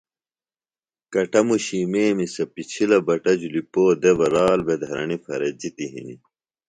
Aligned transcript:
کٹموشی 1.13 1.79
میمیۡ 1.91 2.31
سےۡ 2.33 2.49
پِچھلہ 2.53 2.99
بٹہ 3.05 3.33
جُھلیۡ 3.39 3.67
پو 3.71 3.83
دےۡ 4.01 4.15
بہ 4.17 4.27
رال 4.33 4.59
بھےۡ 4.65 4.79
دھرݨیۡ 4.81 5.21
پھرےۡ 5.23 5.55
جِتیۡ 5.59 5.91
ہنیۡ 5.93 6.19